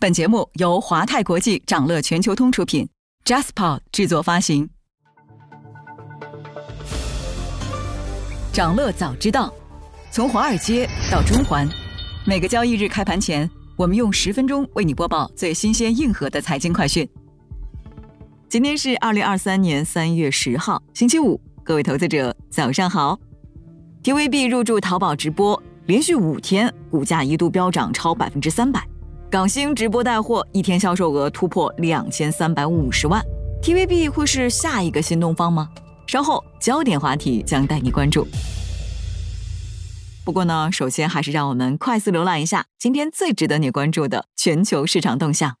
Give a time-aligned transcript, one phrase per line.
[0.00, 2.88] 本节目由华泰国际掌乐全球通出品
[3.24, 4.70] ，JasPod 制作发行。
[8.52, 9.52] 掌乐早知道，
[10.12, 11.68] 从华尔街到中环，
[12.24, 17.08] 每个交易日开盘前，我们用十分钟为你播报最新鲜、硬核的财经快讯。
[18.48, 23.18] 今天是二零二三年三月十号，星期五，各位投资者早上好。
[24.04, 28.87] TVB 入驻淘宝直播，连续五天股价一度飙涨超百分之三百。
[29.30, 33.22] 港星直播带货一天销售额突破两千三百五十万
[33.62, 35.68] ，TVB 会是下一个新东方吗？
[36.06, 38.26] 稍后焦点话题将带你关注。
[40.24, 45.56] 不过呢，首先还是让我们快速浏览一下今天最值得你关注的全球市场动向。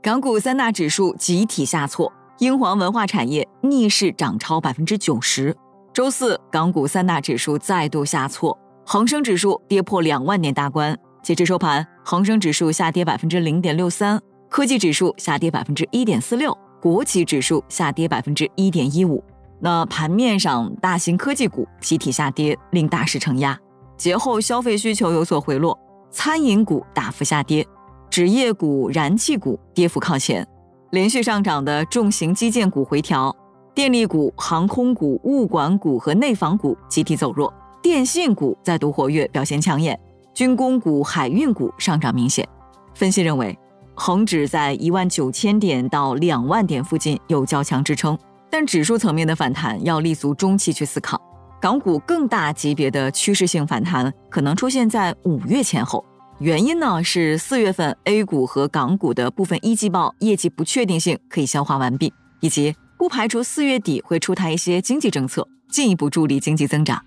[0.00, 5.56] 港股三大指数集体下挫，英皇文化产业逆势涨超百分之九十。
[5.96, 10.94] 周四，港股三大指数再度下挫，恒生指数跌破两万点大关。
[11.22, 19.24] 截至收盘，恒生指数下跌百分之零点六三，科技指数下跌百分之一点四六，国企指数下跌百分之一点一五。
[19.58, 23.58] 那盘面上，大型科技股集体下跌，令大市承压。
[23.96, 25.78] 节后消费需求有所回落，
[26.10, 27.66] 餐饮股大幅下跌，
[28.10, 30.46] 纸业股、燃气股跌幅靠前，
[30.90, 33.34] 连续上涨的重型基建股回调。
[33.76, 37.52] 电力股、航空股、物管股和内房股集体走弱，
[37.82, 40.00] 电信股再度活跃，表现抢眼。
[40.32, 42.48] 军工股、海运股上涨明显。
[42.94, 43.54] 分析认为，
[43.94, 48.18] 恒指在一万九千点到两万点附近有较强支撑，
[48.48, 51.20] 但指数层面的反弹要立足中期去思考。
[51.60, 56.02] 港股更大级别的趋势性反弹可能出现在五月前后，
[56.38, 62.74] 原因呢是四月份 A 股和港股的部分一季报业绩不确定性可以消化完毕，以及。
[62.98, 67.04] 不排除四月底会出台一些经济政策，进一步助力经济增长。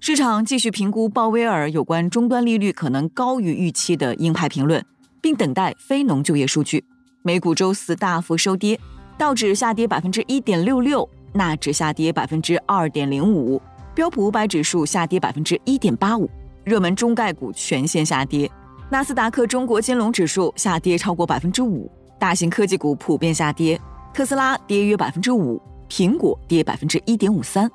[0.00, 4.82] 市场继续评估鲍威尔有关终端利率可能高于预期的鹰派评论，
[5.20, 6.82] 并等待非农就业数据。
[7.22, 8.80] 美股周四大幅收跌，
[9.18, 13.60] 道指下跌百分之一点六六，纳指下跌百分之二点零五，
[13.94, 16.28] 标普五百指数下跌百分之一点八五。
[16.64, 18.50] 热门中概股全线下跌，
[18.90, 23.78] 纳斯达克中国金融指数下跌超过百分之五，大型科技股普遍下跌。
[24.12, 27.70] 特斯拉跌约百分之五，苹果跌百分之一点五三，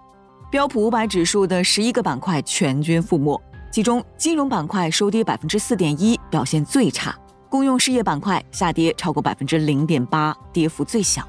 [0.52, 3.42] 标普五百指数的十一个板块全军覆没，
[3.72, 7.14] 其中金融板块收跌百分之四点一，表现最差；
[7.50, 11.26] 公用事业板块下跌超过百分之零点八，跌幅最小。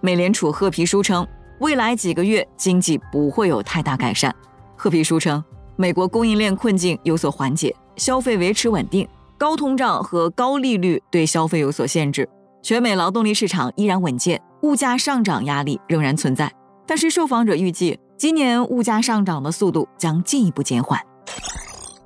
[0.00, 1.26] 美联储褐皮书称，
[1.60, 4.32] 未来几个月经济不会有太大改善。
[4.76, 5.42] 褐皮书称，
[5.74, 9.08] 美国供应链困境有所缓解，消费维持稳定，
[9.38, 12.28] 高通胀和高利率对消费有所限制。
[12.62, 16.52] 全美劳动力市场依然稳健，物价上涨压力仍然存在，
[16.86, 21.00] 但是受访者预计今年物价上涨的速度将进一步减缓。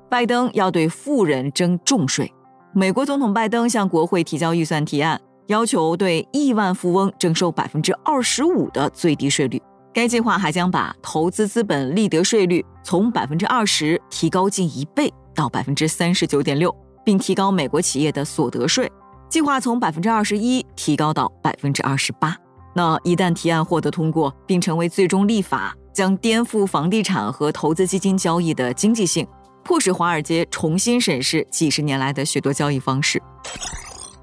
[0.09, 2.31] 拜登要对富人征重税，
[2.73, 9.61] 美国总统拜登向国会提交预算提案，要求对亿万富翁征收百分之二十五的最低税率。
[9.93, 16.73] 该计划还将把投资资本利得税率从百分之二十提高近一倍到百分之三十九点六，
[17.03, 18.89] 并提高美国企业的所得税。
[19.31, 22.35] 计划从百分之二十一提高到百分之二十八。
[22.73, 29.25] 那一旦提案获得通过，并成为最终立法，将颠覆房地产和投资基金交易的经济性，
[29.63, 33.23] 迫使华尔街重新审视几十年来的许多交易方式。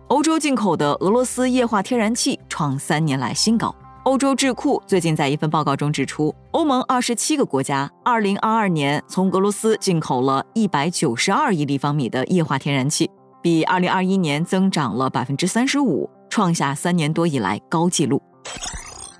[0.09, 3.75] 欧洲进口的俄罗斯液化天然气创三年来新高。
[4.05, 13.11] 欧洲智库最近在一份报告中指出，欧盟二十七个国家二零二二年从俄罗斯进口了一百九十二亿立方米的液化天然气。
[13.43, 18.21] 比二零二一年增长了百分之三十五，创下三年多以来高纪录。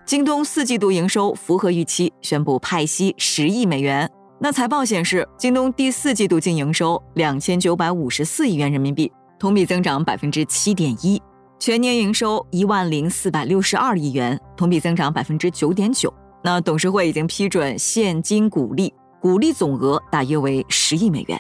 [0.05, 4.11] 京东四季度营收符合预期，宣布派息十亿美元。
[4.41, 11.21] 那财报显示，京东第四季度净营收两千九百五十四亿元人民币，同比增长百分之七点一；
[11.59, 16.13] 全年营收一万零四百六十二亿元，同比增长百分之九点九。
[16.43, 21.39] 那董事会已经批准现金股利，股利总额大约为十亿美元。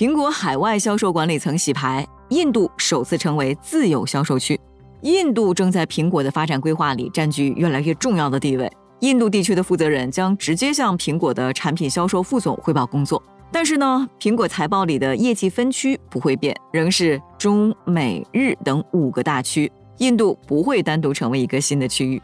[0.00, 4.58] 苹果海外销售管理层洗牌，印度首次成为自有销售区。
[5.02, 8.66] 印度正在苹果的发展规划里占据越来越重要的地位。
[9.00, 13.22] 印度地区的负责人将直接向苹果的产品销售副总汇报工作。
[13.52, 19.70] 但是呢，苹果财报里的业绩分区不会变，仍是中美日等五个大区。
[19.98, 22.22] 印度不会单独成为一个新的区域。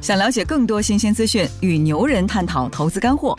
[0.00, 3.38] 想了解更多新鲜资讯，与牛人探讨投资干货。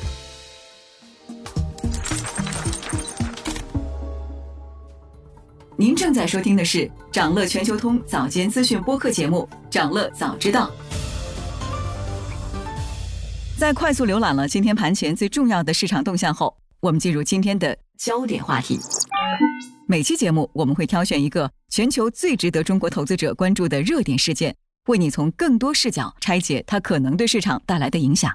[5.81, 10.69] 您正在收听的是掌乐全球通早间资讯播客节目《掌乐早知道》。
[13.57, 18.79] 在快速浏览了今天盘前最重要的市场动向后，我们进入今天的焦点话题。
[19.87, 24.55] 每期节目我们会挑选一个全球最值得中国投资者关注的热点事件，
[24.85, 28.31] 为你从更多视角拆解它可能对市场带来的影响。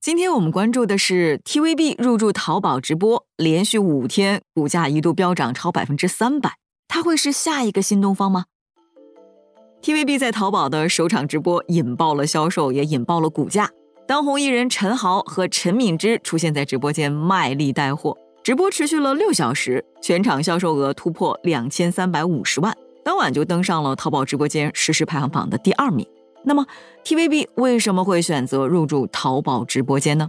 [0.00, 6.56] 今天我们关注的是 TVB 入驻淘宝直播，连续五天股价一度飙涨超百分之三百，
[6.94, 8.44] 它会是下一个新东方吗
[9.80, 13.70] ？TVB 在淘宝的首场直播引爆了销售，也引爆了股价。
[14.06, 26.06] 当红艺人陈豪和陈敏之出现在直播间卖力带货，直播持续了六小时，全场销售额突破两千三百五十万，当晚就登上了淘宝直播间实时排行榜的第二名。
[26.44, 26.66] 那么
[27.04, 30.28] ，TVB 为什么会选择入驻淘宝直播间呢？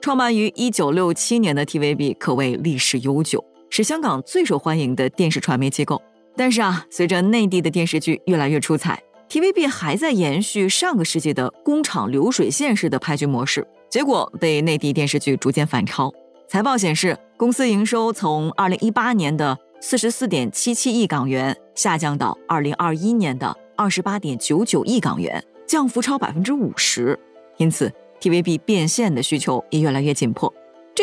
[0.00, 6.02] 创办于一九六七年的 TVB 可谓历史悠久，是香港最受欢迎的电视传媒机构。
[6.36, 9.02] 但是啊，随着内地的电视剧越来越出彩。
[9.28, 16.12] TVB 还在延续上个世纪的工厂流水线式的拍剧模式，结果被内地电视剧逐渐反超。
[16.48, 27.16] 财报显示，公司营收从2018年的44.77亿港元下降到2021年的28.99亿港元，降幅超百分之五十。
[27.56, 30.52] 因此，TVB 变现的需求也越来越紧迫。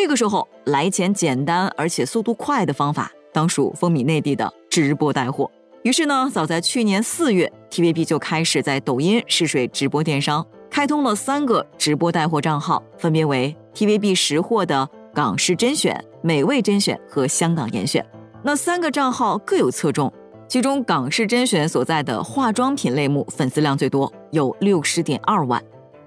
[0.00, 5.50] 这个时候，来钱简单而且速度快的方法，当属风靡内地的直播带货。
[5.82, 18.06] 于是呢，早在去年四月，TVB 就开始在抖音试水直播电商，开通了三个直播带货账号，分别为 TVB 识货的港式甄选、美味甄选和香港严选。
[18.44, 20.10] 那三个账号各有侧重，
[20.46, 25.60] 其中港式甄选所在的化妆品类目粉丝量最多，有六十点二万。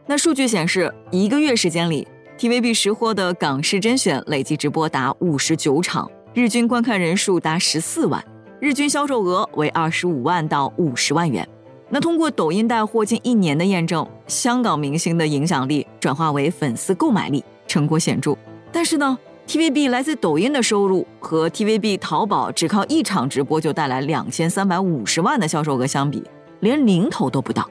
[0.08, 2.08] 那数据显示，一个月时间里
[2.42, 8.26] ，TVB 识货的港式甄选累计直播达五十九场，日均观看人数达十四万。
[8.60, 11.48] 日均销售额为二十五万到五十万元。
[11.90, 18.36] 那通过抖音带货近一年的验证，香港明星的影响力转化为粉丝购买力，成果显著。
[18.72, 19.16] 但是呢
[19.46, 26.24] ，TVB 来自抖音的收入和 TVB 淘宝只靠一场直播就带来两千三百五十万的销售额相比，
[26.62, 27.70] 连零头都不到。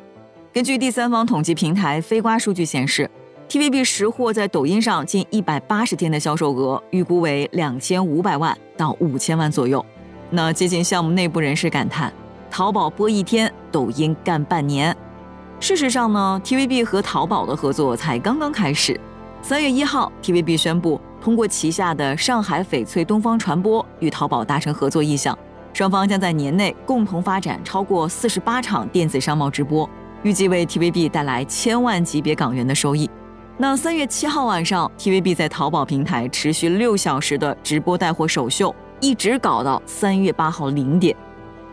[0.52, 3.10] 根据第三方统计平台飞瓜数据显示
[3.50, 9.84] ，TVB 识货在抖音上近一百八十天的销售额预估为两千五百万到五千万左右。
[10.30, 12.12] 那接近项目内部人士感叹
[12.48, 14.96] ：“淘宝播一天，抖音干半年。”
[15.58, 18.98] 事实上呢，TVB 和淘宝的合作才刚刚开始。
[19.42, 25.36] 三月一号，TVB 宣布通过旗下的上海翡翠东方传播与淘宝达成合作意向，
[25.72, 29.90] 双方将在年内共同发展超过四十八场电子商贸直播，
[30.22, 33.10] 预计为 TVB 带来千万级别港元的收益。
[33.62, 38.74] 那三月七号晚上，TVB 在淘宝平台持续六小时的直播带货首秀。
[39.02, 41.14] 一直搞到三月八号零点。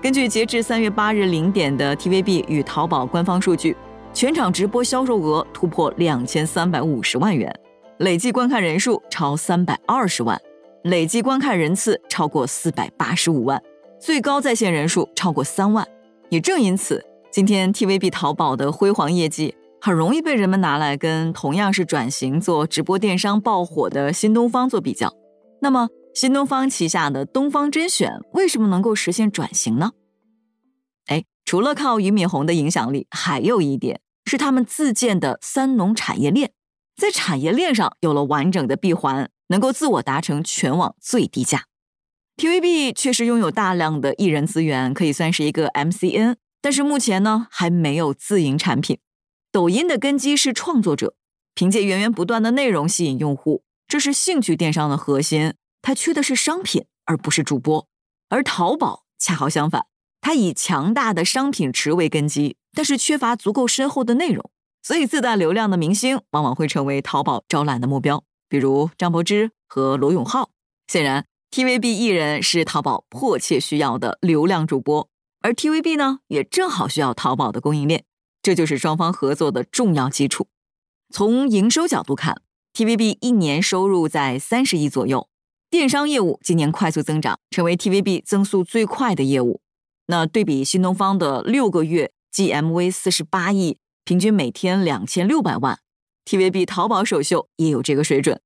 [0.01, 3.74] 根据截至三月八日零点的 TVB 与淘宝官方数据，
[4.13, 7.50] 全场直播销售额突破两千三百五十万元，
[8.00, 10.38] 累计观看人数超三百二十万，
[10.84, 13.63] 累计观看人次超过四百八十五万，
[13.98, 15.88] 最高在线人数超过三万。
[16.27, 17.01] 也正因此，
[17.32, 19.56] 今天 TVB 淘宝的辉煌业绩
[19.88, 25.13] 很容易被人们拿来跟同样是转型做直播电商爆火的新东方做比较。
[25.62, 29.91] 那么，新东方旗下的东方甄选为什么能够实现转型呢？
[31.06, 36.51] 哎，除了靠俞敏洪的影响力，还有一点是他们自建的三农产业链，
[36.98, 41.63] 在产业链上有了完整的闭环，能够自我达成全网最低价。
[42.36, 49.00] TVB 确实拥有大量的艺人资源，可以算是一个 MCN，但是目前呢还没有自营产品。
[49.51, 51.16] 抖音的根基是创作者，
[51.56, 55.54] 凭借源源不断的内容吸引用户，这是兴趣电商的核心。
[55.82, 57.88] 它缺的是商品，而不是主播。
[58.30, 59.86] 而淘宝恰好相反，
[60.20, 64.51] 它以强大的商品池为根基，但是缺乏足够深厚的内容，
[64.84, 70.51] 所以自带流量的明星往往会成为淘宝招揽的目标，比如张柏芝和罗永浩。
[70.88, 75.10] 显然，TVB 艺人是淘宝迫切需要的流量主播，
[75.42, 78.04] 而 TVB 呢，也正好需要淘宝的供应链，
[78.48, 80.48] 这就是双方合作的重要基础。
[81.10, 82.42] 从营收角度看
[82.74, 85.27] ，TVB 一年收入在三十亿左右。
[85.70, 89.60] 电商业务今年快速增长，成为 TVB 增速最快的业务。
[90.06, 95.80] 那对比新东方的六个月 GMV 四十八亿，平均每天两千六百万
[96.24, 98.39] ，TVB 淘宝首秀也有这个水准。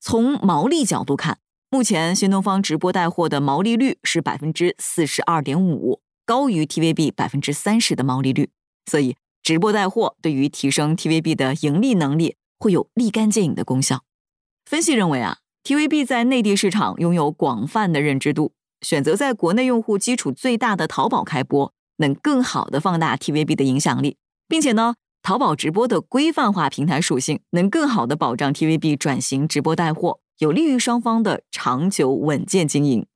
[0.00, 1.38] 从毛利角度看，
[1.70, 8.50] 目前新东方直播带货的毛利率是百分之四十二点五，高于 TVB 百分之三十的毛利率，
[8.86, 14.04] 所以直播带货对于提升 TVB 的盈利能力会有立竿见影的功效。
[14.64, 24.16] 分析认为啊，TVB 在内地市场拥有广泛的认知度，选择在国内用户基础最大的淘宝开播，能更好的放大 TVB 的影响力，
[24.48, 24.94] 并且呢。
[25.24, 33.06] 淘宝直播的规范化平台属性，能更好的保障 TVB 转型直播带货，有利于双方的长久稳健经营。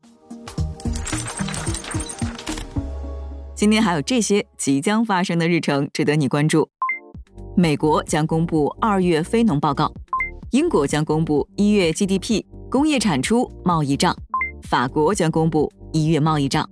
[3.56, 6.68] 今天还有这些即将发生的日程值得你关注：
[7.56, 9.90] 美国将公布二月非农报告，
[10.50, 14.14] 英国将公布一月 GDP、工业产出、贸易账，
[14.68, 16.68] 法国将公布一月贸易账。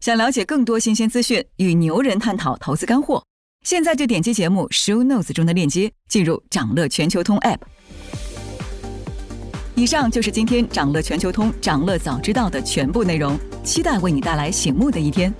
[0.00, 3.22] 想了解更多新鲜资讯，与牛人探讨投资干货。
[3.64, 7.58] 现在就点击节目 show notes 中的链接，进入掌乐全球通 app。
[9.76, 15.32] 以上就是今天掌乐全球通掌乐早知道的全部内容，期待为你带来醒目的一天。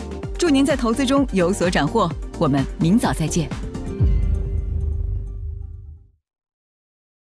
[0.43, 3.49] 祝您在投资中有所斩获，我们明早再见。